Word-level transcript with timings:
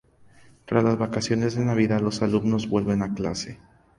Tras 0.65 0.83
las 0.83 0.97
vacaciones 0.97 1.53
de 1.53 1.63
Navidad, 1.63 2.01
los 2.01 2.23
alumnos 2.23 2.67
vuelven 2.67 3.03
a 3.03 3.13
clase. 3.13 3.59